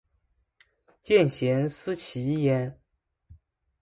[1.03, 2.75] 见贤思齐焉